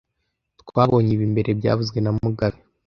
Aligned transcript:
Twabonye 0.61 1.09
ibi 1.15 1.25
mbere 1.33 1.49
byavuzwe 1.59 1.97
na 2.01 2.11
mugabe 2.19 2.59